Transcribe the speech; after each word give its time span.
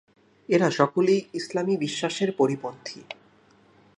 এরা 0.49 0.67
সকলেই 0.71 1.21
ইসলামী 1.33 1.75
বিশ্বাসের 1.77 2.29
পরিপন্থী। 2.37 2.99